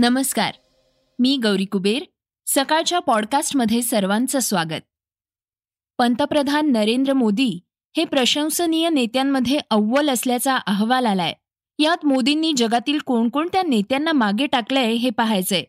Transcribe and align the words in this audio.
नमस्कार. 0.00 0.54
मी 1.18 1.36
गौरी 1.36 1.64
कुबेर. 1.64 2.02
सकाळच्या 2.46 2.98
पॉडकास्टमध्ये 2.98 3.82
सर्वांचं 3.82 4.38
स्वागत. 4.38 4.80
पंतप्रधान 5.98 6.72
नरेंद्र 6.72 7.12
मोदी 7.12 7.60
हे 7.96 8.04
प्रशंसनीय 8.04 8.88
नेत्यांमध्ये 8.88 9.58
अव्वल 9.70 10.10
असल्याचा 10.10 10.56
अहवाल 10.56 11.06
आलाय. 11.06 11.34
यात 11.78 12.06
मोदींनी 12.06 12.52
जगातील 12.56 12.98
कोणकोणत्या 12.98 13.62
नेत्यांना 13.62 14.12
मागे 14.12 14.46
टाकलंय 14.46 14.92
हे 14.92 15.10
पाहायचंय. 15.10 15.64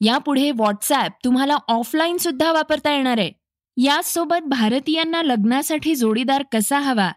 यापुढे 0.00 0.50
व्हॉट्सॲप 0.50 1.12
तुम्हाला 1.24 1.56
ऑफलाईन 1.68 2.16
सुद्धा 2.16 2.52
वापरता 2.52 2.92
येणार 2.92 3.18
आहे. 3.18 3.32
याचसोबत 3.76 4.44
भारतीयांना 4.46 5.22
लग्नासाठी 5.22 5.94
जोडीदार 5.94 6.42
कसा 6.52 6.78
हवा? 6.78 7.12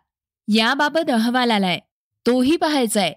याबाबत 0.47 1.09
अहवाल 1.09 1.52
आलाय. 1.52 1.79
तोही 2.27 2.57
पाहायचाय. 2.57 3.13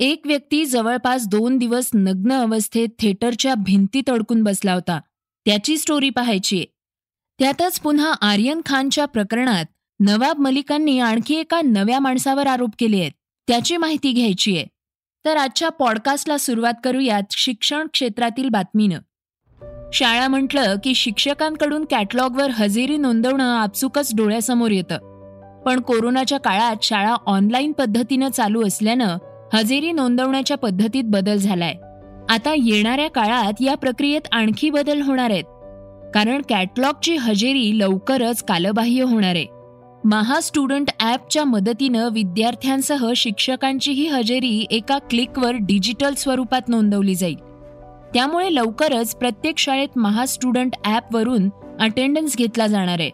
एक 0.00 0.22
व्यक्ती 0.26 0.64
जवळपास 0.64 1.28
दोन 1.28 1.58
दिवस 1.58 1.90
नग्न 1.94 2.32
अवस्थेत 2.32 2.88
थिएटरच्या 2.98 3.54
भिंतीत 3.54 4.10
अडकून 4.10 4.42
बसला 4.42 4.74
होता. 4.74 5.00
त्याची 5.46 5.78
स्टोरी 5.78 6.10
पाहायची 6.10 6.64
त्यातच 7.38 7.80
पुन्हा 7.80 8.12
आर्यन 8.12 8.60
खानच्या 8.66 9.04
प्रकरणात 9.04 9.64
नवाब 10.00 10.38
मलिकांनी 10.38 10.98
आणखी 10.98 11.34
एका 11.34 11.60
नव्या 11.64 11.98
माणसावर 12.00 12.46
आरोप 12.46 12.70
केले 12.78 13.00
आहेत. 13.00 13.12
त्याची 13.48 13.76
माहिती 13.76 14.12
घ्यायची 14.12 14.56
आहे. 14.56 14.66
तर 15.24 15.36
आजच्या 15.36 15.68
पॉडकास्टला 15.68 16.38
सुरुवात 16.38 16.74
करूयात 16.84 17.22
शिक्षण 17.30 17.86
क्षेत्रातील 17.92 18.48
बातमीनं. 18.48 18.98
शाळा 19.92 20.28
म्हटलं 20.28 20.76
की 20.84 20.94
शिक्षकांकडून 20.94 21.84
कॅटलॉगवर 21.90 22.50
हजेरी 22.50 22.96
नोंदवणं 22.96 23.56
आपसुकच 23.56 24.14
डोळ्यासमोर 24.16 24.70
येतं. 24.70 25.18
पण 25.62 25.80
कोरोनाच्या 25.80 26.38
काळात 26.38 26.76
शाळा 26.82 27.14
ऑनलाईन 27.26 27.72
पद्धतीनं 27.72 28.30
चालू 28.30 28.66
असल्यानं 28.66 29.16
हजेरी 29.54 29.92
नोंदवण्याच्या 29.92 30.56
पद्धतीत 30.56 31.04
बदल 31.04 31.36
झालाय. 31.36 31.74
आता 32.28 32.54
येणाऱ्या 32.58 33.10
काळात 33.10 33.52
या 33.60 33.74
प्रक्रियेत 33.74 34.20
आणखी 34.32 34.70
बदल 34.70 35.02
होणार 35.02 35.30
आहेत. 35.30 35.44
कारण 36.14 36.42
कॅटलॉगची 36.48 37.16
हजेरी 37.16 37.78
लवकरच 37.78 38.42
कालबाह्य 38.42 39.02
होणार 39.02 39.34
आहे. 39.34 39.46
महा 40.04 40.40
स्टुडंट 40.40 40.90
ॲपच्या 41.00 41.44
मदतीनं 41.44 42.08
विद्यार्थ्यांसह 42.12 43.12
शिक्षकांचीही 43.16 44.06
हजेरी 44.06 44.66
एका 44.70 44.98
क्लिकवर 44.98 45.52
डिजिटल 45.54 46.14
स्वरूपात 46.14 46.68
नोंदवली 46.68 47.14
जाईल. 47.14 47.36
त्यामुळे 48.14 48.54
लवकरच 48.54 49.16
प्रत्येक 49.16 49.58
शाळेत 49.58 49.88
महा 49.96 50.26
स्टुडंट 50.26 50.74
ॲपवरून 50.84 51.48
अटेंडन्स 51.80 52.36
घेतला 52.36 52.66
जाणार 52.66 53.00
आहे. 53.00 53.10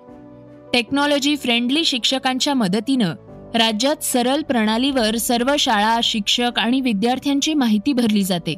टेक्नॉलॉजी 0.73 1.37
फ्रेंडली 1.37 1.85
शिक्षकांच्या 1.85 2.55
मदतीनं 2.55 3.15
राज्यात 3.55 4.03
सरळ 4.03 4.41
प्रणालीवर 4.43 5.17
सर्व 5.17 5.55
शाळा 5.59 5.99
शिक्षक 6.03 6.59
आणि 6.59 6.81
विद्यार्थ्यांची 6.81 7.55
माहिती 7.55 7.93
भरली 7.93 8.23
जाते. 8.23 8.55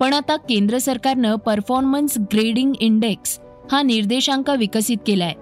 पण 0.00 0.14
आता 0.14 0.36
केंद्र 0.36 0.78
सरकारनं 0.78 1.34
परफॉर्मन्स 1.36 2.18
ग्रेडिंग 2.32 2.72
इंडेक्स 2.80 3.38
हा 3.72 3.82
निर्देशांक 3.82 4.50
विकसित 4.50 4.96
केलाय. 5.06 5.32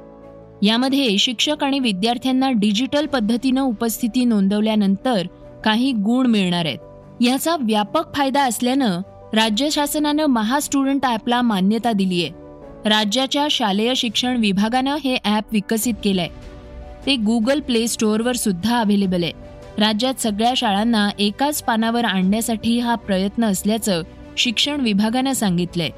यामध्ये 0.63 1.19
शिक्षक 1.19 1.65
आणि 1.65 1.79
विद्यार्थ्यांना 1.79 2.51
डिजिटल 2.51 3.07
पद्धतीनं 3.07 3.61
उपस्थिती 3.61 4.25
नोंदवल्यानंतर 4.25 5.27
काही 5.65 5.93
गुण 5.93 6.27
मिळणार 6.27 6.65
आहेत. 6.65 6.79
याचा 7.21 7.57
व्यापक 7.61 8.15
फायदा 8.17 8.43
असल्यानं 8.43 9.01
राज्य 9.35 9.71
शासनानं 9.71 10.27
महा 10.27 10.61
स्टुडंट 10.61 11.05
ॲपला 11.05 11.43
मान्यता 11.43 11.93
दिली 11.93 12.25
आहे 12.25 12.89
राज्याच्या 12.89 13.47
शालेय 13.51 13.95
शिक्षण 13.95 14.37
विभागानं 14.37 14.97
हे 15.05 15.17
ॲप 15.25 15.45
विकसित 15.53 15.95
केलंय. 16.05 16.29
ते 17.09 17.17
गुगल 17.17 17.61
प्ले 17.61 17.89
स्टोअरवर 17.89 18.37
सुद्धा 18.37 18.81
अवेलेबल 18.81 19.23
आहे. 19.23 19.33
राज्यात 19.79 20.15
सगळ्या 20.21 20.53
शाळांना 20.57 21.09
एकाच 21.19 21.63
पानावर 21.63 22.05
आणण्यासाठी 22.05 22.79
हा 22.79 22.95
प्रयत्न 22.95 23.45
असल्याचं 23.45 24.03
शिक्षण 24.37 24.81
विभागानं 24.81 25.33
सांगितलंय. 25.33 25.89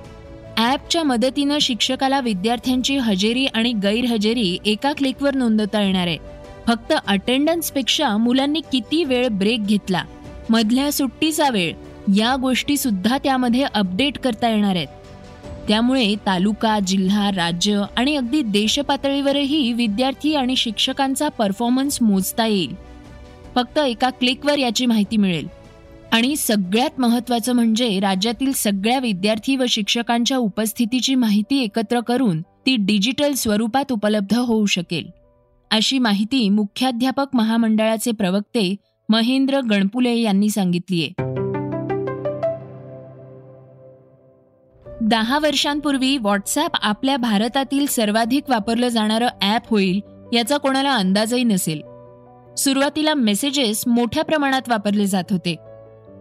ॲपच्या 0.56 1.02
मदतीनं 1.02 1.58
शिक्षकाला 1.58 2.20
विद्यार्थ्यांची 2.20 2.96
हजेरी 2.96 3.46
आणि 3.46 3.72
गैरहजेरी 3.72 4.58
एका 4.64 4.92
क्लिकवर 4.92 5.34
नोंदवता 5.34 5.82
येणार 5.82 6.06
आहे. 6.06 6.18
फक्त 6.66 6.94
अटेंडन्सपेक्षा 7.08 8.16
मुलांनी 8.16 8.60
किती 8.60 9.04
वेळ 9.04 9.28
ब्रेक 9.28 9.66
घेतला? 9.66 10.02
मधल्या 10.50 10.92
सुट्टीचा 10.92 11.50
वेळ? 11.50 11.74
या 12.16 12.36
गोष्टी 12.36 12.76
सुद्धा 12.76 13.18
त्यामध्ये 13.18 13.62
अपडेट 13.62 14.18
करता 14.18 14.48
येणार 14.48 14.76
आहेत. 14.76 14.88
त्यामुळे 15.70 16.14
तालुका 16.26 16.78
जिल्हा 16.80 17.30
राज्य 17.30 17.82
आणि 17.96 18.16
अगदी 18.16 18.42
देशपातळीवरही 18.42 19.72
विद्यार्थी 19.72 20.34
आणि 20.34 20.56
शिक्षकांचा 20.56 21.28
परफॉर्मन्स 21.28 22.02
मोजता 22.02 22.46
येईल. 22.46 22.74
फक्त 23.54 23.78
एका 23.78 24.10
क्लिकवर 24.10 24.58
याची 24.58 24.86
माहिती 24.86 25.16
मिळेल. 25.16 25.48
आणि 26.12 26.36
सगळ्यात 26.36 27.00
महत्वाचं 27.00 27.52
म्हणजे 27.52 28.00
राज्यातील 28.00 28.52
सगळ्या 28.52 28.98
विद्यार्थी 28.98 29.56
व 29.56 29.64
शिक्षकांच्या 29.68 30.36
उपस्थितीची 30.36 31.14
माहिती 31.14 31.62
एकत्र 31.62 32.00
करून 32.00 32.40
ती 32.40 32.76
डिजिटल 32.76 33.32
स्वरूपात 33.32 33.92
उपलब्ध 33.92 34.34
होऊ 34.34 34.66
शकेल. 34.66 35.06
अशी 35.70 35.98
माहिती 35.98 36.48
मुख्याध्यापक 36.48 37.26
महामंडळाचे 37.34 38.12
प्रवक्ते 38.12 38.76
महेंद्र 39.08 39.60
गणपुले 39.60 40.16
यांनी 40.16 40.50
सांगितलीय. 40.50 41.29
दहा 45.10 45.38
वर्षांपूर्वी 45.38 46.16
व्हॉट्सॲप 46.16 46.76
आपल्या 46.82 47.16
भारतातील 47.16 47.86
सर्वाधिक 47.86 48.50
वापरलं 48.50 48.88
जाणारं 48.88 49.28
ॲप 49.42 49.70
होईल 49.70 50.00
याचा 50.32 50.56
कोणाला 50.56 50.92
अंदाजही 50.94 51.44
नसेल. 51.44 51.80
सुरुवातीला 52.56 53.14
मेसेजेस 53.14 53.82
मोठ्या 53.86 54.24
प्रमाणात 54.24 54.68
वापरले 54.68 55.06
जात 55.06 55.32
होते. 55.32 55.54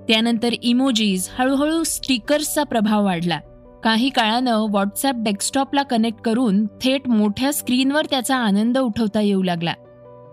त्यानंतर 0.08 0.54
इमोजीज 0.62 1.28
हळूहळू 1.38 1.84
स्टिकर्सचा 1.84 2.64
प्रभाव 2.64 3.06
वाढला. 3.06 3.40
काही 3.84 4.10
काळानं 4.10 4.66
व्हॉट्सॲप 4.72 5.16
डेस्कटॉपला 5.16 5.84
कनेक्ट 5.84 6.22
करून 6.22 6.66
थेट 6.82 7.08
मोठ्या 7.08 7.54
स्क्रीनवर 7.54 8.06
त्याचा 8.06 8.38
आनंद 8.38 8.78
उठवता 8.78 9.22
येऊ 9.22 9.44
लागला. 9.44 9.74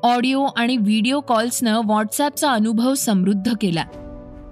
ऑडिओ 0.02 0.44
आणि 0.56 0.76
व्हिडिओ 0.76 1.20
कॉल्सनं 1.20 1.80
व्हॉट्सॲपचा 1.84 2.52
अनुभव 2.52 2.94
समृद्ध 2.94 3.52
केला. 3.60 3.84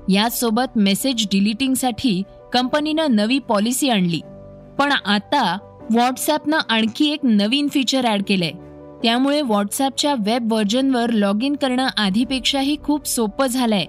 याचसोबत 0.08 0.76
मेसेज 0.76 1.26
डिलिटिंगसाठी 1.32 2.22
कंपनीनं 2.54 3.06
नवी 3.10 3.38
पॉलिसी 3.38 3.88
आणली. 3.88 4.20
पण 4.78 4.92
आता 5.04 5.58
व्हॉट्सॲपनं 5.90 6.58
आणखी 6.68 7.12
एक 7.12 7.20
नवीन 7.22 7.68
फीचर 7.68 8.06
ॲड 8.06 8.22
केलंय. 8.28 8.50
त्यामुळे 9.02 9.40
व्हॉट्सॲपच्या 9.42 10.14
वेब 10.18 10.52
व्हर्जनवर 10.52 11.10
लॉग 11.10 11.42
इन 11.42 11.56
करणं 11.56 11.88
आधीपेक्षाही 11.96 12.76
खूप 12.84 13.06
सोपं 13.06 13.46
झालंय. 13.46 13.84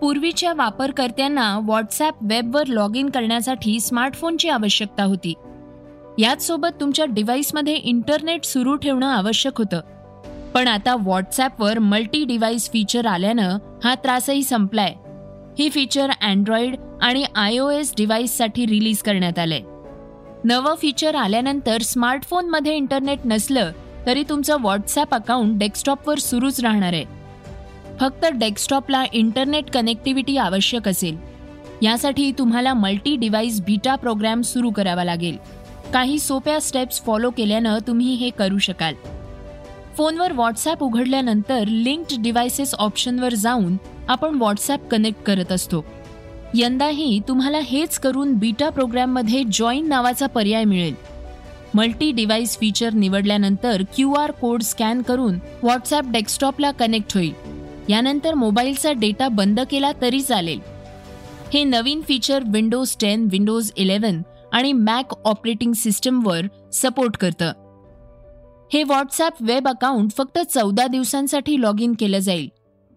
पूर्वीच्या 0.00 0.52
वापरकर्त्यांना 0.52 1.58
व्हॉट्सॲप 1.58 2.14
वेबवर 2.22 2.66
लॉग 2.66 2.96
इन 2.96 3.08
करण्यासाठी 3.08 3.80
स्मार्टफोनची 3.80 4.48
आवश्यकता 4.48 5.04
होती. 5.04 5.34
याचसोबत 6.18 6.80
तुमच्या 6.80 7.04
डिव्हाइसमध्ये 7.04 7.74
इंटरनेट 7.74 8.44
सुरू 8.44 8.76
ठेवणं 8.76 9.06
आवश्यक 9.06 9.58
होतं. 9.58 9.80
पण 10.54 10.68
आता 10.68 10.96
व्हॉट्सॲपवर 10.96 11.78
मल्टी 11.78 12.24
डिव्हाइस 12.24 12.70
फीचर 12.70 13.06
आल्यानं 13.06 13.58
हा 13.84 13.94
त्रासही 13.94 14.42
संपलाय. 14.42 14.94
ही 15.58 15.68
फीचर 15.68 16.10
अँड्रॉइड 16.22 16.74
आणि 17.02 17.24
आय 17.34 17.58
ओ 17.58 17.68
एस 17.70 17.92
डिव्हाइससाठी 17.96 18.66
रिलीज 18.66 19.00
करण्यात 19.02 19.38
आलंय 19.38 19.60
नवं 20.44 20.74
फीचर 20.74 21.14
आल्यानंतर 21.14 21.82
स्मार्टफोनमध्ये 21.82 22.74
इंटरनेट 22.76 23.18
नसलं 23.24 23.72
तरी 24.06 24.22
तुमचं 24.28 24.60
व्हॉट्सॲप 24.60 25.14
अकाउंट 25.14 25.58
डेस्कटॉपवर 25.58 26.18
सुरूच 26.18 26.60
राहणार 26.60 26.92
आहे. 26.92 27.04
फक्त 28.00 28.26
डेस्कटॉपला 28.34 29.04
इंटरनेट 29.12 29.70
कनेक्टिव्हिटी 29.70 30.36
आवश्यक 30.36 30.88
असेल. 30.88 31.16
यासाठी 31.82 32.30
तुम्हाला 32.38 32.74
मल्टी 32.74 33.16
डिव्हाइस 33.16 33.60
बीटा 33.60 33.94
प्रोग्राम 33.96 34.42
सुरू 34.42 34.70
करावा 34.70 35.04
लागेल. 35.04 35.36
काही 35.92 36.18
सोप्या 36.18 36.60
स्टेप्स 36.60 37.02
फॉलो 37.02 37.30
केल्यानं 37.30 37.78
तुम्ही 37.86 38.14
हे 38.14 38.30
करू 38.30 38.58
शकाल. 38.58 38.94
फोनवर 39.96 40.32
व्हॉट्सॲप 40.32 40.82
उघडल्यानंतर 40.82 41.64
लिंक्ड 41.66 42.22
डिव्हायसेस 42.22 42.74
ऑप्शनवर 42.74 43.34
जाऊन 43.34 43.76
आपण 44.08 44.34
व्हॉट्सॲप 44.34 44.88
कनेक्ट 44.88 45.22
करत 45.22 45.52
असतो. 45.52 45.84
यंदाही 46.54 47.20
तुम्हाला 47.28 47.58
हेच 47.58 47.98
करून 47.98 48.32
बीटा 48.32 48.68
प्रोग्राममध्ये 48.68 49.44
जॉईन 49.52 49.88
नावाचा 49.88 50.26
पर्याय 50.26 50.64
मिळेल. 50.64 50.94
मल्टी 51.74 52.10
डिव्हाइस 52.12 52.58
फीचर 52.58 52.92
निवडल्यानंतर 52.92 53.82
क्यू 53.96 54.12
आर 54.12 54.30
कोड 54.30 54.62
स्कॅन 54.62 55.02
करून 55.02 55.38
व्हॉट्सॲप 55.62 56.10
डेस्कटॉपला 56.10 56.70
कनेक्ट 56.70 57.14
होईल. 57.14 57.32
यानंतर 57.88 58.34
मोबाईलचा 58.34 58.92
डेटा 58.92 59.28
बंद 59.28 59.60
केला 59.60 59.92
तरी 60.02 60.20
चालेल. 60.20 60.58
हे 61.54 61.64
नवीन 61.64 62.00
feature 62.00 62.42
Windows 62.46 62.96
ten 63.00 63.28
Windows 63.32 63.70
eleven 63.76 64.22
आणि 64.52 64.72
मॅक 64.72 65.14
ऑपरेटिंग 65.24 65.72
सिस्टमवर 65.72 66.46
सपोर्ट 66.72 67.16
करतं. 67.16 67.52
हे 68.72 68.82
व्हॉट्सॲप 68.82 69.34
वेब 69.40 69.68
अकाउंट 69.68 70.10
फक्त 70.12 70.38
चौदा 70.38 70.86
दिवसांसाठी 70.86 71.60
लॉग 71.60 71.80
इन 71.80 71.94
केलं 71.98 72.18
जाईल. 72.18 72.48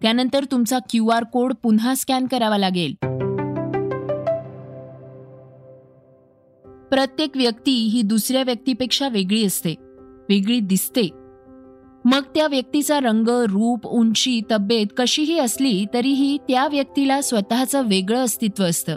त्यानंतर 0.02 0.44
तुमचा 0.44 0.80
क्यू 0.80 1.08
आर 1.08 1.24
कोड 1.24 1.54
पुन्हा 1.64 1.96
स्कॅन 1.96 2.28
करावा 2.28 2.58
लागेल. 2.58 2.94
प्रत्येक 6.90 7.38
व्यक्ती 7.38 7.72
ही 7.72 8.02
दुसऱ्या 8.02 8.44
व्यक्तीपेक्षा 8.44 9.08
वेगळी 9.08 9.46
असते. 9.46 9.76
वेगळी 10.30 10.60
दिसते. 10.60 11.10
मग 12.06 12.22
त्या 12.36 12.48
व्यक्तीचा 12.48 13.00
रंग 13.00 13.28
रूप 13.28 13.88
उंची 13.88 14.42
तब्येत 14.52 14.88
कशीही 14.98 15.40
असली 15.40 15.86
तरीही 15.94 16.38
त्या 16.38 16.68
व्यक्तीला 16.68 17.22
स्वतःचं 17.22 17.88
वेगळं 17.88 18.24
अस्तित्व 18.24 18.64
असतं. 18.64 18.96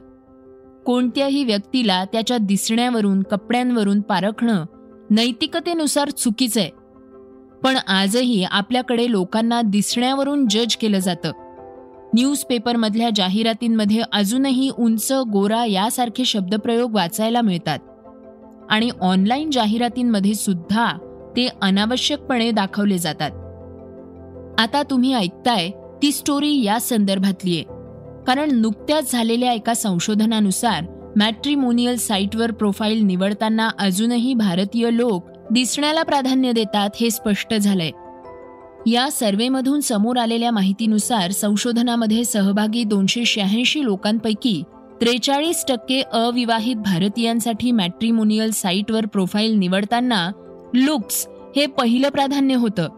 कोणत्याही 0.87 1.45
व्यक्तीला 1.45 2.05
त्याच्या 2.05 2.39
दिसण्यावरून 2.39 3.23
कपड्यांवरून 3.23 4.01
पारखणं 4.01 4.65
नैतिकतेनुसार 5.11 6.11
चुकीचं 6.11 6.61
आहे. 6.61 6.84
पण 7.65 7.77
आजही 7.77 8.45
आपल्याकडे 8.45 9.11
लोकांना 9.11 9.63
दिसण्यावरून 9.63 10.47
जज 10.51 10.77
केलं 10.77 10.99
जातं. 10.99 11.33
न्यूजपेपरमधल्या 12.15 13.09
जाहिरातींमध्ये 13.17 14.03
अजूनही 14.13 14.71
उंच 14.79 15.13
गोरा 15.13 15.65
यासारखे 15.65 16.25
शब्दप्रयोग 16.25 16.95
वाचायला 16.95 17.41
मिळतात. 17.41 17.79
आणि 18.71 18.91
ऑनलाईन 19.01 19.51
जाहिरातींमध्ये 19.51 20.35
सुद्धा 20.35 20.93
ते 21.37 21.49
अनावश्यकपणे 21.63 22.51
दाखवले 22.51 22.99
जातात. 22.99 23.31
आता 24.61 24.83
तुम्ही 24.83 25.15
ऐकताय 25.15 25.71
ती 26.03 26.13
स्टोरी 26.13 26.63
या 26.63 26.81
संदर्भातली 26.81 27.55
आहे 27.55 27.63
कारण 28.27 28.51
नुकत्याच 28.53 29.13
झालेल्या 29.13 29.53
एका 29.53 29.75
संशोधनानुसार 29.75 30.85
मॅट्रिमोनियल 31.17 31.97
साईटवर 31.97 32.51
प्रोफाईल 32.51 33.03
निवडताना 33.03 33.69
अजूनही 33.79 34.35
भारतीय 34.35 34.89
लोक 34.93 35.34
दिसण्याला 35.51 36.03
प्राधान्य 36.03 36.53
देतात 36.53 36.91
हे 37.01 37.11
स्पष्ट 37.11 37.55
झालंय. 37.55 37.91
या 38.87 39.11
सर्वेमधून 39.11 39.81
समोर 39.81 40.17
आलेल्या 40.17 40.51
माहितीनुसार 40.51 41.31
संशोधनामध्ये 41.31 42.25
सहभागी 42.25 42.85
दोनशे 42.85 43.25
शहाऐंशी 43.25 43.85
लोकांपैकी 43.85 44.63
त्रेचाळीस 45.01 45.65
टक्के 45.69 46.01
अविवाहित 46.01 46.77
भारतीयांसाठी 46.77 47.73
मॅट्रिमोनियल 47.73 48.51
साईटवर 48.51 49.07
प्रोफाईल 49.07 49.55
निवडताना 49.55 50.31
लुक्स 50.75 51.27
हे 51.57 51.67
पहिलं 51.67 52.09
प्राधान्य 52.09 52.55
होतं. 52.55 52.89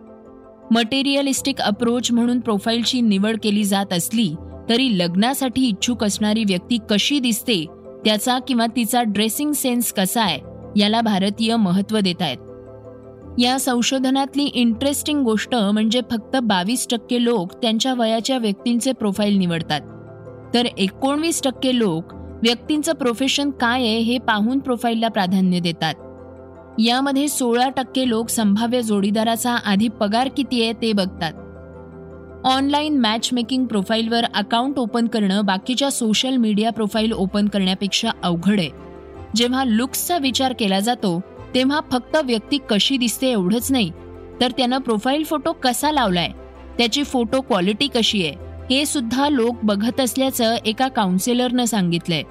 मटेरियलिस्टिक 0.70 1.60
अप्रोच 1.60 2.12
म्हणून 2.12 2.40
प्रोफाईलची 2.40 3.00
निवड 3.00 3.36
केली 3.42 3.64
जात 3.64 3.92
असली 3.92 4.34
तरी 4.68 4.98
लग्नासाठी 4.98 5.68
इच्छुक 5.68 6.04
असणारी 6.04 6.44
व्यक्ती 6.44 6.78
कशी 6.90 7.20
दिसते 7.20 7.66
त्याचा 8.04 8.38
किंवा 8.38 8.66
तिचा 8.76 9.02
ड्रेसिंग 9.02 9.52
सेन्स 9.52 9.92
कसा 9.92 10.22
आहे 10.22 10.55
याला 10.76 11.00
भारतीय 11.00 11.56
महत्त्व 11.56 11.98
देत 11.98 12.22
आहेत 12.22 12.36
या 13.38 13.58
संशोधनातली 13.58 14.44
इंटरेस्टिंग 14.44 15.22
गोष्ट 15.22 15.54
म्हणजे 15.54 16.00
फक्त 16.10 16.36
बावीस 16.36 16.86
टक्के 16.90 17.24
लोक 17.24 17.52
त्यांच्या 17.62 17.94
वयाच्या 17.94 18.38
व्यक्तींचे 18.38 18.92
प्रोफाईल 18.92 19.36
निवडतात. 19.38 19.80
तर 20.54 20.66
एकोणवीस 20.78 21.42
टक्के 21.42 21.78
लोक 21.78 22.14
व्यक्तींचं 22.42 22.92
प्रोफेशन 22.92 23.50
काय 23.50 23.80
आहे 23.80 23.98
हे 23.98 24.18
पाहून 24.18 24.58
प्रोफाईलला 24.58 25.08
प्राधान्य 25.08 25.60
देतात. 25.60 25.94
यामध्ये 26.78 27.28
सोळा 27.28 27.68
टक्के 27.68 28.08
लोक 28.08 28.28
संभाव्य 28.28 28.82
जोडीदाराचा 28.82 29.54
आधी 29.64 29.88
पगार 29.88 30.28
किती 30.36 30.62
आहे 30.62 30.72
ते 30.72 30.92
बघतात. 30.92 31.32
ऑनलाईन 32.46 32.98
मॅच 32.98 33.28
मेकिंग 33.32 33.66
प्रोफाईलवर 33.66 34.24
अकाउंट 34.34 34.78
ओपन 34.78 35.06
करणं 35.06 35.44
बाकीच्या 35.44 35.90
सोशल 35.90 36.36
मीडिया 36.36 36.70
प्रोफाईल 36.70 37.12
ओपन 37.12 37.48
करण्यापेक्षा 37.48 38.10
अवघड 38.22 38.60
आहे. 38.60 38.85
जेव्हा 39.36 39.64
लुक्सचा 39.64 40.18
विचार 40.18 40.54
केला 40.58 40.80
जातो 40.80 41.20
तेव्हा 41.54 41.80
फक्त 41.92 42.16
व्यक्ती 42.16 42.58
कशी 42.70 42.96
दिसते 42.96 43.30
एवढंच 43.30 43.72
नाही. 43.72 43.90
तर 44.40 44.50
त्यानं 44.50 44.78
प्रोफाईल 44.78 45.24
फोटो 45.24 45.52
कसा 45.52 45.92
लावलाय? 45.92 46.28
त्याची 46.78 47.04
फोटो 47.04 47.40
क्वालिटी 47.40 47.88
कशी 47.94 48.26
आहे? 48.26 48.34
हे 48.70 48.86
सुद्धा 48.86 49.28
लोक 49.28 49.56
बघत 49.62 50.00
असल्याचं 50.00 50.54
एका 50.66 50.88
काउन्सिलरनं 50.88 51.64
सांगितलंय. 51.64 52.22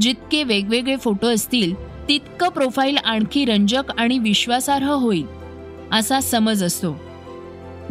जितके 0.00 0.42
वेगवेगळे 0.42 0.96
फोटो 0.96 1.26
असतील 1.26 1.74
तितकं 2.08 2.48
प्रोफाईल 2.48 2.96
आणखी 3.04 3.44
रंजक 3.44 3.82
आणि 3.98 4.18
विश्वासार्ह 4.18 4.92
होईल 4.92 5.26
असा 5.92 6.20
समज 6.20 6.64
असतो. 6.64 7.05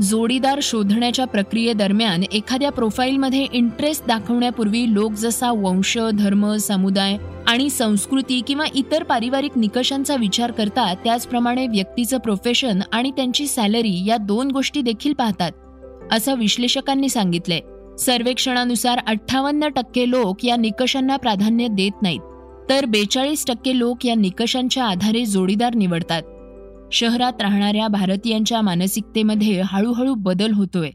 जोडीदार 0.01 0.59
शोधण्याच्या 0.61 1.25
प्रक्रियेदरम्यान 1.25 2.23
एखाद्या 2.23 2.71
प्रोफाईलमध्ये 2.71 3.47
इंटरेस्ट 3.53 4.05
दाखवण्यापूर्वी 4.07 4.93
लोक 4.93 5.11
जसा 5.11 5.51
वंश 5.51 5.97
धर्म 6.13 6.55
समुदाय 6.55 7.17
आणि 7.47 7.69
संस्कृती 7.69 8.41
किंवा 8.47 8.65
इतर 8.75 9.03
पारिवारिक 9.03 9.57
निकषांचा 9.57 10.15
विचार 10.15 10.51
करतात 10.51 10.95
त्याचप्रमाणे 10.95 11.67
व्यक्तीचं 11.67 12.17
प्रोफेशन 12.17 12.79
आणि 12.91 13.11
त्यांची 13.11 13.47
सॅलरी 13.47 14.05
या 14.05 14.17
दोन 14.17 14.51
गोष्टी 14.51 14.81
देखील 14.81 15.13
पाहतात. 15.13 15.51
असं 16.11 16.35
विश्लेषकांनी 16.35 17.09
सांगितलंय. 17.09 17.59
सर्वेक्षणानुसार 17.99 18.99
अठ्ठावन्न 19.07 19.67
टक्के 19.67 20.09
लोक 20.09 20.45
या 20.45 20.55
निकषांना 20.55 21.17
प्राधान्य 21.17 21.67
देत 21.67 22.01
नाहीत. 22.01 22.21
तर 22.69 22.85
बेचाळीस 22.85 23.45
टक्के 23.45 23.79
लोक 23.79 24.05
या 24.05 24.15
निकषांच्या 24.15 24.85
आधारे 24.85 25.25
जोडीदार 25.25 25.75
निवडतात. 25.75 26.21
शहरात 26.91 27.33
राहणाऱ्या 27.41 27.87
भारतीयांच्या 27.87 28.61
मानसिकतेमध्ये 28.61 29.61
हळूहळू 29.65 30.13
बदल 30.13 30.51
होतोय. 30.51 30.89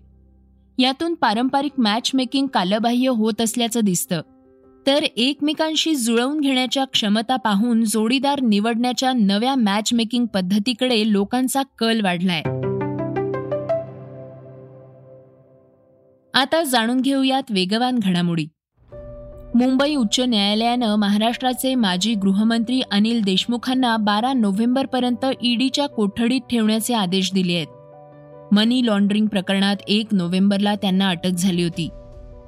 यातून 0.79 1.15
पारंपरिक 1.15 1.73
मॅचमेकिंग 1.79 2.47
कालबाह्य 2.47 3.09
होत 3.09 3.41
असल्याचं 3.41 3.81
दिसतं. 3.81 4.21
तर 4.87 5.03
एकमेकांशी 5.03 5.95
जुळवून 5.95 6.41
घेण्याच्या 6.41 6.85
क्षमता 6.85 7.37
पाहून 7.37 7.85
जोडीदार 7.85 8.41
निवडण्याच्या 8.41 9.13
नव्या 9.13 9.55
मॅचमेकिंग 9.55 10.27
पद्धतीकडे 10.27 11.13
लोकांचा 11.13 11.63
कल 11.79 12.01
वाढलाय. 12.01 12.43
आता 16.35 16.63
जाणून 16.63 17.01
घेऊयात 17.01 17.43
वेगवान 17.51 17.99
घडामोडी. 18.03 18.47
मुंबई 19.55 19.95
उच्च 19.95 20.21
न्यायालयानं 20.21 20.97
महाराष्ट्राचे 20.97 21.75
माजी 21.75 22.15
गृहमंत्री 22.15 22.83
अनिल 22.93 23.23
देशमुखांना 23.23 23.97
बारा 23.97 24.33
नोव्हेंबरपर्यंत 24.33 25.27
ईडीच्या 25.43 25.87
कोठडीत 25.87 26.41
ठेवण्याचे 26.51 26.95
आदेश 26.95 27.31
दिले 27.35 27.55
आहेत. 27.55 27.67
मनी 28.55 28.87
लॉन्ड्रिंग 28.87 29.27
प्रकरणात 29.27 29.77
एक 29.89 30.07
नोव्हेंबरला 30.13 30.75
त्यांना 30.75 31.09
अटक 31.09 31.31
झाली 31.31 31.63
होती. 31.63 31.89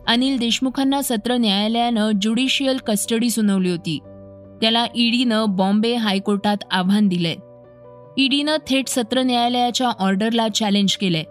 अनिल 0.06 0.38
देशमुखांना 0.38 1.02
सत्र 1.02 1.36
न्यायालयानं 1.36 2.10
ज्युडिशियल 2.20 2.76
कस्टडी 2.76 3.30
सुनावली 3.30 3.70
होती. 3.70 3.98
त्याला 4.60 4.86
ईडीनं 4.96 5.44
बॉम्बे 5.48 5.94
हायकोर्टात 5.94 6.56
आव्हान 6.70 7.08
दिलंय. 7.08 7.36
ईडीनं 8.16 8.56
थेट 8.68 8.88
सत्र 8.88 9.22
न्यायालयाच्या 9.22 9.88
ऑर्डरला 9.88 10.48
चॅलेंज 10.48 10.96
केलंय. 10.96 11.24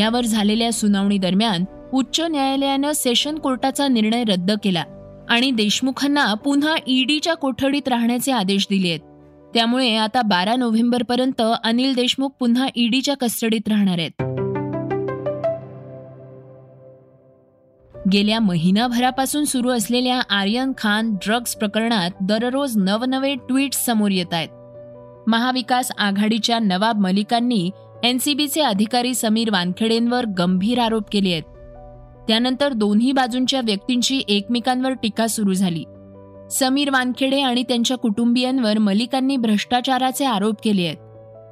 यावर 0.00 0.24
झालेल्या 0.24 0.72
सुनावणी 0.72 1.18
दरम्यान 1.18 1.64
उच्च 1.92 2.20
न्यायालयानं 2.20 2.92
सेशन 2.92 3.38
कोर्टाचा 3.38 3.88
निर्णय 3.88 4.24
रद्द 4.24 4.52
केला 4.64 4.84
आणि 5.28 5.50
देशमुखांना 5.50 6.34
पुन्हा 6.34 6.74
ईडीच्या 6.86 7.34
कोठडीत 7.34 7.88
राहण्याचे 7.88 8.32
आदेश 8.32 8.66
दिले 8.70 8.88
आहेत. 8.88 9.00
त्यामुळे 9.54 9.96
आता 9.96 10.22
बारा 10.22 10.56
नोव्हेंबरपर्यंत 10.56 11.42
अनिल 11.64 11.94
देशमुख 11.94 12.30
पुन्हा 12.38 12.66
ईडीच्या 12.76 13.16
कस्टडीत 13.16 13.68
राहणार 13.68 13.98
आहेत. 13.98 14.22
गेल्या 18.12 18.40
महिनाभरापासून 18.40 19.44
सुरू 19.44 19.70
असलेल्या 19.70 20.20
आर्यन 20.30 20.72
खान 20.78 21.12
ड्रग्ज 21.12 21.54
प्रकरणात 21.54 22.10
दररोज 22.20 22.76
नवनवे 22.76 23.34
ट्विट्स 23.34 23.84
समोर 23.86 24.10
येत 24.10 24.34
आहेत. 24.34 24.48
महाविकास 25.26 25.92
आघाडीच्या 25.98 26.58
नवाब 26.58 26.98
मलिकांनी 26.98 27.70
एनसीबीचे 28.04 28.60
अधिकारी 28.60 29.14
समीर 29.14 29.50
वानखेडेंवर 29.52 30.26
गंभीर 30.26 30.78
आरोप 30.78 31.02
केले 31.12 31.32
आहेत. 31.32 31.42
त्यानंतर 32.28 32.72
दोन्ही 32.72 33.12
बाजूंच्या 33.12 33.60
व्यक्तींची 33.64 34.22
एकमेकांवर 34.28 34.92
टीका 34.92 35.26
सुरू 35.26 35.52
झाली. 35.54 35.84
समीर 36.50 36.90
वानखेडे 36.90 37.40
आणि 37.40 37.62
त्यांच्या 37.62 37.96
कुटुंबियांवर 37.96 38.78
मलिकांनी 38.78 39.36
भ्रष्टाचाराचे 39.36 40.24
आरोप 40.24 40.54
केले 40.64 40.86
आहेत. 40.86 40.96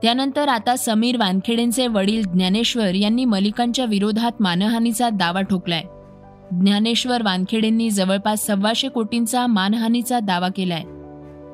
त्यानंतर 0.02 0.48
आता 0.48 0.76
समीर 0.76 1.16
वानखेडेंचे 1.16 1.86
वडील 1.86 2.22
ज्ञानेश्वर 2.22 2.94
यांनी 2.94 3.24
मलिकांच्या 3.24 3.84
विरोधात 3.84 4.32
मानहानीचा 4.40 5.08
दावा 5.08 5.40
ठोकलाय. 5.40 5.82
ज्ञानेश्वर 6.52 7.22
वानखेडेंनी 7.22 7.90
जवळपास 7.90 8.46
सव्वाशे 8.46 8.88
कोटींचा 8.88 9.46
मानहानीचा 9.46 10.20
दावा 10.20 10.48
केलाय. 10.48 10.82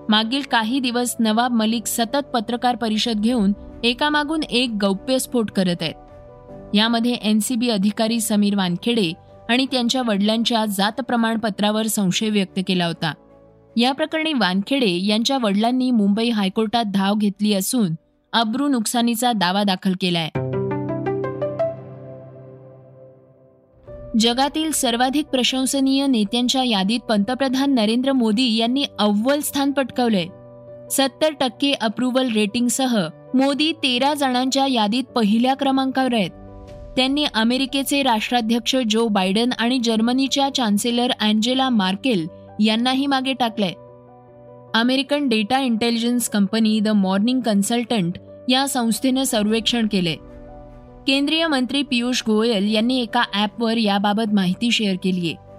मागील 0.09 0.43
काही 0.51 0.81
दिवस 0.81 1.17
नवाब 1.21 1.53
मलिक 1.53 1.87
सतत 1.87 2.27
पत्रकार 2.35 2.77
परिषद 2.77 3.21
घेऊन 3.21 3.53
एकामागून 3.85 4.43
एक 4.43 4.71
गौप्यस्फोट 4.81 5.51
करत 5.51 5.77
आहेत. 5.81 5.95
यामध्ये 6.75 7.13
एनसीबी 7.13 7.69
अधिकारी 7.69 8.21
समीर 8.21 8.57
वानखेडे 8.57 9.13
आणि 9.49 9.67
त्यांच्या 9.73 10.03
वडिलांच्या 10.07 10.65
जात 10.67 10.93
प्रमाणपत्रावर 10.93 11.87
संशय 11.87 12.29
व्यक्त 12.29 12.61
केला 12.67 12.87
होता. 12.87 13.15
या 13.77 13.93
प्रकरणी 13.93 14.33
वानखेडे 14.33 15.07
यांच्या 15.07 15.39
वडिलांनी 15.43 15.91
मुंबई 15.91 16.29
हायकोर्टात 16.29 16.85
धाव 16.85 17.15
घेतली 17.15 17.55
असून 17.55 17.93
अब्रू 18.33 18.69
नुकसानीचा 18.69 19.33
दावा 19.33 19.63
दाखल 19.63 19.93
केलाय. 20.01 20.29
जगातील 24.19 24.71
सर्वाधिक 24.71 25.27
प्रशंसनीय 25.27 26.07
नेत्यांच्या 26.07 26.65
यादीत 26.65 27.01
पंतप्रधान 27.01 27.75
नरेंद्र 27.75 28.13
मोदी 28.13 28.57
यांनी 28.57 28.85
अव्वल 28.99 29.41
स्थान 29.41 29.73
पटकावलंय. 29.73 30.27
सत्तर 30.91 31.33
टक्के 31.41 31.73
अप्रुव्हल 31.73 32.33
रेटिंगसह 32.33 33.09
मोदी 33.35 33.73
तेरा 33.73 34.15
जणांच्या 34.15 34.67
यादीत 34.67 35.05
पहिल्या 35.05 35.55
क्रमांकावर 35.55 36.15
आहेत. 36.15 36.31
त्यांनी 36.97 37.25
अमेरिकेचे 37.35 38.03
राष्ट्राध्यक्ष 38.03 38.77
जो 38.91 39.09
बायडन 39.09 39.51
आणि 39.59 39.79
जर्मनीच्या 39.79 40.49
चान्सेलर 40.55 41.11
अँजेला 41.21 41.69
मार्केल 41.69 42.27
यांनाही 42.61 43.07
मागे 43.07 43.33
टाकलंय. 43.33 43.73
American 44.75 45.29
data 45.29 45.61
intelligence 45.61 46.29
company 46.29 46.81
the 46.81 46.89
morning 46.89 47.41
consultant 47.41 48.19
या 48.49 48.67
संस्थेनं 48.69 49.25
सर्वेक्षण 49.25 49.87
केले 49.93 50.15
केंद्रीय 51.07 51.47
मंत्री 51.47 51.83
पियुष 51.83 52.23
गोयल 52.27 52.75
यांनी 52.75 53.01
एका 53.01 53.23
ॲपवर 53.35 53.77
याबाबत 53.77 54.35
माहिती 54.35 54.71
शेअर 54.71 54.97
केली 55.03 55.27
आहे 55.27 55.51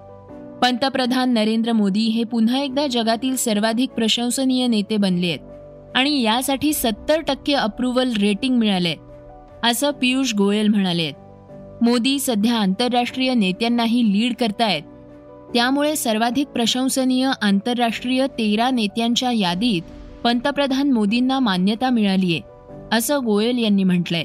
पंतप्रधान 0.62 1.34
नरेंद्र 1.34 1.72
मोदी 1.72 2.08
हे 2.08 2.24
पुन्हा 2.24 2.60
एकदा 2.60 2.88
जगातील 2.88 3.36
सर्वाधिक 3.36 3.90
प्रशंसनीय 3.90 4.68
नेते 4.68 4.98
बनले 4.98 5.28
आहेत 5.28 5.96
आणि 5.96 6.22
यासाठी 6.22 6.74
सत्तर 6.74 7.22
टक्के 7.22 7.54
अप्रुव्हल 7.54 8.14
रेटिंग 8.22 8.58
मिळाले 8.58 8.96
असं 9.64 9.92
पियुष 9.92 10.34
गोयल 10.34 10.68
म्हणाले 10.68 11.04
आहेत. 11.04 11.14
मोदी 11.84 12.20
सध्या 12.20 12.56
आंतरराष्ट्रीय 12.56 13.34
नेत्यांनाही 13.34 14.04
लीड 14.12 14.34
करतायत. 14.40 14.82
त्यामुळे 15.54 15.96
सर्वाधिक 15.96 16.48
प्रशंसनीय 16.48 17.32
आंतरराष्ट्रीय 17.42 18.28
तेरा 18.28 18.70
नेत्यांच्या 18.70 19.32
यादीत 19.32 19.82
पंतप्रधान 20.24 20.92
मोदींना 20.92 21.40
मान्यता 21.40 21.90
मिळालीय 21.90 22.40
असं 22.92 23.20
गोयल 23.26 23.58
यांनी 23.58 23.84
म्हटलंय. 23.84 24.24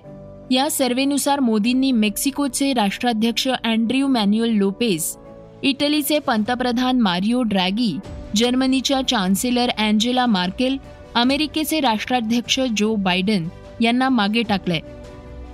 या 0.55 0.71
सर्वेनुसार 0.71 1.41
मोदींनी 1.41 1.93
मेक्सिकोचे 1.93 2.73
राष्ट्राध्यक्ष 2.73 3.49
अँड्र्यू 3.49 4.07
मॅन्युअल 4.07 4.51
लोपेस 4.51 5.17
इटलीचे 5.63 6.19
पंतप्रधान 6.19 7.01
मारिओ 7.01 7.43
ड्रॅगी 7.43 7.99
जर्मनीच्या 8.37 9.01
चान्सेलर 9.03 9.71
अँजेला 9.79 10.27
मार्केल 10.27 10.77
अमेरिकेचे 11.15 11.81
राष्ट्राध्यक्ष 11.81 12.61
जो 12.77 12.95
बायडन 12.95 13.49
यांना 13.81 14.09
मागे 14.09 14.43
टाकलंय. 14.43 14.81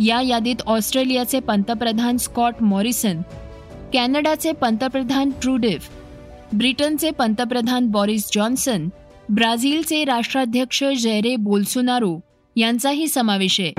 या 0.01 0.21
यादीत 0.21 0.63
ऑस्ट्रेलियाचे 0.67 1.41
पंतप्रधान 1.41 2.17
स्कॉट 2.17 2.55
मॉरिसन 2.61 3.23
कॅनडाचे 3.93 4.53
पंतप्रधान 4.53 5.31
ट्रुडेफ 5.43 5.89
ब्रिटनचे 6.53 7.11
पंतप्रधान 7.11 7.87
बॉरिस 7.87 8.31
जॉन्सन 8.35 8.89
ब्राझीलचे 9.29 10.05
राष्ट्राध्यक्ष 10.05 10.85
जेरे 10.85 11.37
बोल्सोनारो 11.37 12.21
यांचाही 12.57 13.09
समावेश 13.09 13.61
आहे. 13.61 13.73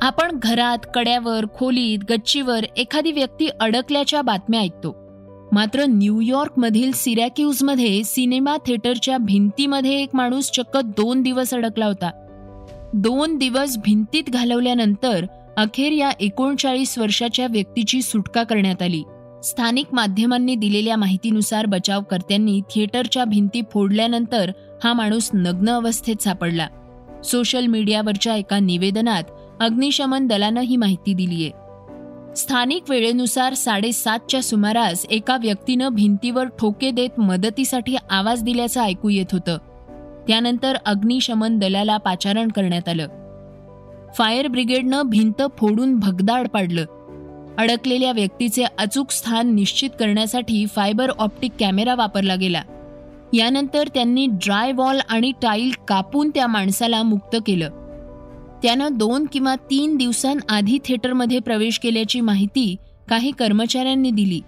आपण 0.00 0.38
घरात 0.42 0.78
कड्यावर 0.94 1.44
खोलीत 1.54 1.98
गच्चीवर 2.10 2.64
एखादी 2.76 3.12
व्यक्ती 3.12 3.48
अडकल्याच्या 3.60 4.22
बातम्या 4.22 4.60
ऐकतो. 4.60 4.96
मात्र 5.52 5.84
न्यूयॉर्कमधील 5.88 6.92
सिरॅक्यूजमध्ये 6.92 8.04
सिनेमा 8.04 8.56
थिएटरच्या 8.66 9.18
भिंतीमध्ये 9.18 10.02
एक 10.02 10.08
माणूस 10.14 10.50
चक्क 10.50 10.76
दोन 10.76 11.22
दिवस 11.22 11.54
अडकला 11.54 11.86
होता. 11.86 12.10
दोन 12.98 13.36
दिवस 13.36 13.76
भिंतीत 13.76 14.22
घालवल्यानंतर 14.28 15.26
अखेर 15.56 15.92
या 15.92 16.10
एकोणचाळीस 16.20 16.98
वर्षाच्या 16.98 17.46
व्यक्तीची 17.50 18.02
सुटका 18.02 18.42
करण्यात 18.42 18.82
आली. 18.82 19.02
स्थानिक 19.44 19.86
माध्यमांनी 19.92 20.54
दिलेल्या 20.54 20.96
माहितीनुसार 20.96 21.66
बचावकर्त्यांनी 21.66 22.60
थिएटरच्या 22.60 23.24
भिंती 23.24 23.62
फोडल्यानंतर 23.72 24.50
हा 24.84 24.92
माणूस 24.92 25.30
नग्न 25.34 25.70
अवस्थेत 25.70 26.22
सापडला. 26.22 26.66
सोशल 27.24 27.66
मीडियावरच्या 27.66 28.36
एका 28.36 28.58
निवेदनात 28.58 29.24
अग्निशमन 29.60 30.26
दलानं 30.26 30.60
ही 30.60 30.76
माहिती 30.76 31.14
दिलीय. 31.14 31.50
स्थानिक 32.36 32.90
वेळेनुसार 32.90 33.54
साडेसातच्या 33.54 34.42
सुमारास 34.42 35.06
एका 35.10 35.36
व्यक्तीनं 35.36 35.88
भिंतीवर 35.88 36.44
ठोके 36.44 36.90
देत 36.90 37.20
मदतीसाठी 37.20 37.96
आवाज 38.10 38.42
दिल्याचं 38.42 38.80
ऐकू 38.80 39.08
येत 39.08 39.32
होतं. 39.32 39.58
त्यानंतर 40.28 40.76
अग्निशमन 40.86 41.58
दलाला 41.58 41.96
पाचारण 41.96 42.48
करण्यात 42.48 42.88
आलं. 42.88 43.08
फायर 44.18 44.48
ब्रिगेडनं 44.48 45.02
भिंत 45.02 45.42
फोडून 45.58 45.98
भगदाड 45.98 46.48
पाडलं. 46.48 46.84
अडकलेल्या 47.58 48.12
व्यक्तीचे 48.12 48.64
अचूक 48.78 49.10
स्थान 49.10 49.54
निश्चित 49.54 49.90
करण्यासाठी 50.00 50.66
फायबर 50.66 51.10
ऑप्टिक 51.10 51.52
कॅमेरा 51.60 51.94
वापरला 51.94 52.34
गेला. 52.34 52.62
यानंतर 53.32 53.88
त्यांनी 53.88 54.26
ड्राय 54.26 54.72
वॉल 54.72 55.00
आणि 55.08 55.32
टाईल 55.42 55.70
कापून 55.88 56.30
त्या 56.34 56.46
माणसाला 56.46 57.02
मुक्त 57.02 57.36
केलं. 57.46 57.70
त्यानं 58.62 58.88
दोन 58.92 59.26
किंवा 59.32 59.54
तीन 59.54 59.96
दिवसांआधी 59.96 60.78
थिएटरमध्ये 60.84 61.38
प्रवेश 61.38 61.78
केल्याची 61.78 62.20
माहिती 62.20 62.76
काही 63.08 63.30
कर्मचाऱ्यांनी 63.30 64.10
दिली. 64.10 64.40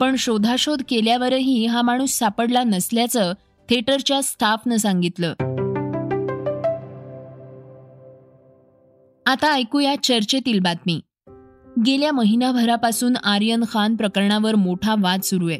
पण 0.00 0.16
शोधाशोध 0.18 0.82
केल्यावरही 0.88 1.66
हा 1.66 1.82
माणूस 1.82 2.10
सापडला 2.10 2.64
नसल्याचं 2.64 3.32
थिएटरच्या 3.70 4.22
स्टाफनं 4.22 4.76
सांगितलं. 4.76 5.32
आता 9.26 9.52
ऐकूया 9.52 9.94
चर्चेतील 10.02 10.60
बातमी. 10.60 11.00
गेल्या 11.86 12.12
महिनाभरापासून 12.12 13.16
आर्यन 13.16 13.64
खान 13.70 13.96
प्रकरणावर 13.96 14.54
मोठा 14.54 14.94
वाद 14.98 15.20
सुरू 15.20 15.48
आहे. 15.48 15.58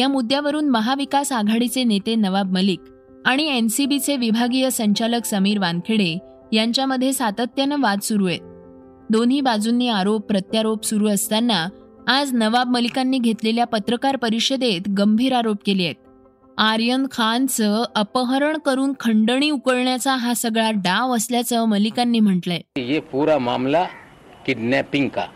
या 0.00 0.08
मुद्द्यावरून 0.08 0.68
महाविकास 0.68 1.32
आघाडीचे 1.32 1.84
नेते 1.84 2.14
नवाब 2.14 2.52
मलिक 2.52 2.80
आणि 3.26 3.42
एनसीबीचे 3.42 4.16
विभागीय 4.16 4.70
संचालक 4.70 5.24
समीर 5.24 5.58
वानखेडे 5.58 6.18
यांच्यामध्ये 6.52 7.12
सातत्यानं 7.12 7.76
वाद 7.80 8.00
सुरू 8.00 8.26
आहेत. 8.26 8.40
दोन्ही 9.10 9.40
बाजूंनी 9.40 9.88
आरोप 9.88 10.20
प्रत्यारोप 10.20 10.84
सुरू 10.84 11.08
असताना 11.08 11.68
आज 12.06 12.34
नवाब 12.34 12.68
मलिकांनी 12.68 13.18
घेतलेल्या 13.18 13.64
पत्रकार 13.64 14.16
परिषदेत 14.16 14.88
गंभीर 14.88 15.32
आरोप 15.32 15.56
केले 15.66 15.84
आहेत. 15.84 16.01
आर्यन 16.58 17.06
खानचं 17.12 17.84
अपहरण 17.94 18.56
करून 18.58 18.92
खंडणी 19.00 19.50
उकळण्याचा 19.50 20.14
हा 20.14 20.34
सगळा 20.34 20.70
डाव 20.70 21.16
असल्याचं 21.16 21.64
मलिकांनी 21.64 22.20
म्हटलंय. 22.20 22.60
ये 22.76 23.00
पूरा 23.00 23.38
मामला 23.38 23.84
किडनैपिंग 24.46 25.08
का? 25.08 25.26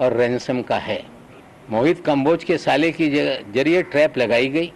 और 0.00 0.12
रैंसम 0.12 0.62
का 0.62 0.78
है? 0.78 0.96
मोहित 1.68 1.96
कंबोज 2.06 2.44
के 2.44 2.58
साले 2.58 2.90
की 2.90 3.10
ज़रिए 3.54 3.82
ट्रैप 3.82 4.18
लगाई 4.18 4.48
गई। 4.48 4.66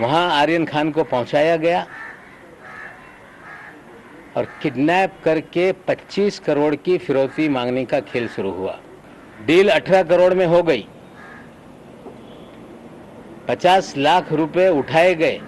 वहाँ 0.00 0.30
आर्यन 0.30 0.64
खान 0.64 0.90
को 0.90 1.02
पहुँचाया 1.02 1.56
गया। 1.56 1.84
और 4.36 4.44
किडनैप 4.62 5.10
करके 5.24 5.72
25 5.72 6.40
करोड़ 6.40 6.74
की 6.84 6.98
फिरौती 6.98 7.48
मांगने 7.48 7.84
का 7.84 8.00
खेल 8.00 8.26
शुरू 8.28 8.50
हुआ। 8.50 8.72
डील 9.46 9.68
18 9.68 10.02
करोड़ 10.02 10.34
में 10.34 10.46
हो 10.46 10.62
गई। 10.62 10.82
50 13.48 13.94
लाख 13.96 14.32
रुपए 14.32 14.68
उठाए 14.68 15.14
गए। 15.14 15.40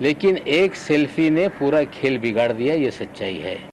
लेकिन 0.00 0.36
एक 0.36 0.74
सेल्फी 0.74 1.30
ने 1.30 1.48
पूरा 1.48 1.82
खेल 1.84 2.18
बिगाड़ 2.18 2.52
दिया, 2.52 2.74
ये 2.74 2.90
सच्चाई 2.90 3.38
है। 3.38 3.70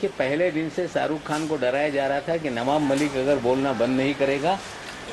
कि 0.00 0.08
पहले 0.08 0.50
दिन 0.50 0.68
से 0.70 0.86
शाहरुख 0.88 1.22
खान 1.22 1.46
को 1.46 1.56
डराया 1.56 1.88
जा 1.88 2.06
रहा 2.06 2.20
था 2.20 2.36
कि 2.36 2.50
नवाब 2.50 2.80
मलिक 2.80 3.16
अगर 3.16 3.36
बोलना 3.36 3.72
बंद 3.72 3.96
नहीं 3.96 4.14
करेगा 4.14 4.58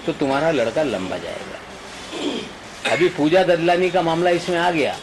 तो 0.05 0.13
तुम्हारा 0.13 0.51
लड़का 0.51 0.83
लंबा 0.83 1.17
जाएगा। 1.17 2.93
अभी 2.93 3.09
पूजा 3.09 3.43
ददलानी 3.43 3.89
का 3.89 4.01
मामला 4.01 4.29
इसमें 4.29 4.57
आ 4.57 4.71
गया। 4.71 4.95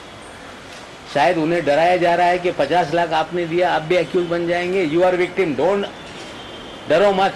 शायद 1.14 1.38
उन्हें 1.38 1.64
डराया 1.64 1.96
जा 1.96 2.14
रहा 2.14 2.26
है 2.26 2.38
कि 2.38 2.52
50 2.52 2.94
लाख 2.94 3.12
आपने 3.12 3.46
दिया 3.46 3.74
अब 3.76 3.82
भी 3.82 3.96
अक्यूज 3.96 4.26
बन 4.26 4.46
जाएँगे। 4.46 4.82
यू 4.82 5.02
आर 5.02 5.16
विक्टिम 5.16 5.54
डोंट 5.54 5.86
डरो 6.88 7.12
मत। 7.12 7.34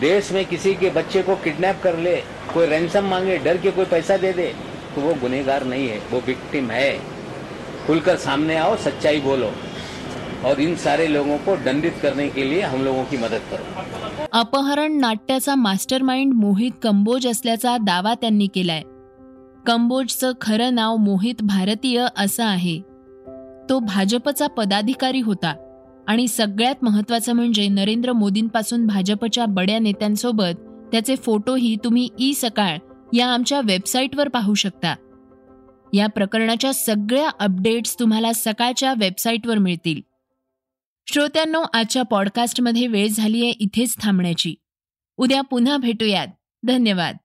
देश 0.00 0.32
में 0.32 0.44
किसी 0.44 0.74
के 0.74 0.90
बच्चे 0.90 1.22
को 1.22 1.36
किडनैप 1.36 1.80
कर 1.82 1.98
ले 1.98 2.16
कोई 2.54 2.66
रैंसम 2.66 3.04
मांगे 3.04 3.38
डर 3.38 3.56
के 3.56 3.70
कोई 3.70 3.84
पैसा 3.84 4.16
दे 4.16 4.32
दे 4.32 4.54
तो 4.94 5.00
वो 5.00 5.14
गुनहगार 5.14 5.64
नहीं 5.64 5.88
है 5.88 5.98
वो 5.98 6.20
विक्टिम 6.26 6.70
है। 6.70 6.98
खुलकर 7.86 8.16
सामने 8.16 8.56
आओ 8.56 8.76
सच्चाई 8.76 9.20
बोलो। 9.20 9.50
और 10.44 10.60
इन 10.60 10.76
सारे 10.76 11.06
लोगों 11.06 11.38
को 11.38 11.56
दंडित 11.56 11.94
करने 12.02 12.28
के 12.28 12.44
लिए 12.44 12.60
हम 12.62 12.84
लोगों 12.84 13.04
की 13.04 13.16
मदद 13.16 13.40
करो। 13.50 14.26
अपहरण 14.32 14.92
नाट्याचा 14.92 15.54
मास्टरमाइंड 15.54 16.34
मोहित 16.34 16.72
कंबोज 16.82 17.26
असल्याचा 17.26 17.76
दावा 17.78 18.14
त्यांनी 18.14 18.46
केलाय. 18.46 18.82
कंबोजचं 19.66 20.32
खरं 20.40 20.74
नाव 20.74 20.96
मोहित 20.96 21.42
भारतीय 21.42 22.06
असं 22.16 22.44
आहे. 22.44 22.80
तो 23.68 23.78
भाजपचा 23.78 24.46
पदाधिकारी 24.46 25.20
होता. 25.20 25.54
आणि 26.08 26.28
सगळ्यात 26.28 26.74
महत्वाचं 26.82 27.32
म्हणजे 27.32 27.68
नरेंद्र 27.68 28.12
मोदींपासून 28.12 28.86
भाजपच्या 28.86 29.46
बड्या 29.46 29.78
नेत्यांसोबत 29.78 30.60
त्याचे 30.92 31.16
फोटोही 31.16 31.76
तुम्ही 31.84 32.08
ई 32.18 32.32
सकाळ 32.32 32.78
या 33.12 33.26
आमच्या 33.26 33.60
वेबसाईटवर 33.64 34.28
पाहू 34.28 34.54
शकता. 34.54 34.96
या 35.92 36.06
प्रकरणाच्या 36.06 36.74
सगळ्या 36.74 37.30
अपडेट्स 37.40 37.98
तुम्हाला 37.98 38.32
सकाळच्या 38.32 38.94
वेबसाईटवर 38.98 39.58
मिळतील. 39.58 40.00
श्रोत्यांनो 41.12 41.62
आजच्या 41.74 42.02
पॉडकास्टमध्ये 42.02 42.86
वेळ 42.86 43.08
झाली 43.08 43.42
आहे 43.42 43.50
इथेच 43.50 43.96
थांबण्याची. 44.00 44.54
उद्या 45.16 45.40
पुन्हा 45.40 45.76
भेटूयात. 45.76 46.28
धन्यवाद. 46.62 47.16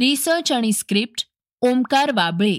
रिसर्च 0.00 0.52
आणि 0.52 0.72
स्क्रिप्ट 0.72 1.26
ओमकार 1.60 2.10
वाबळे. 2.14 2.58